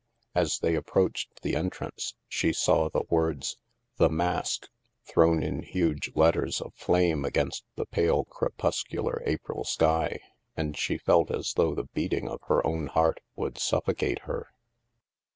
As 0.33 0.57
they 0.57 0.75
ap 0.75 0.85
proached 0.87 1.27
the 1.43 1.55
entrance, 1.55 2.15
she 2.27 2.53
saw 2.53 2.89
the 2.89 3.03
words 3.11 3.57
"The 3.97 4.09
Mask" 4.09 4.67
thrown 5.07 5.43
in 5.43 5.61
huge 5.61 6.11
letters 6.15 6.59
of 6.59 6.73
flame 6.73 7.23
against 7.23 7.65
the 7.75 7.85
pale 7.85 8.23
crepuscular 8.25 9.21
April 9.27 9.63
sky, 9.63 10.19
and 10.57 10.75
she 10.75 10.97
felt 10.97 11.29
as 11.29 11.53
though 11.53 11.75
the 11.75 11.83
beating 11.93 12.27
of 12.27 12.41
her 12.47 12.65
own 12.65 12.87
heart 12.87 13.19
would 13.35 13.59
suffocate 13.59 14.21
her. 14.21 14.47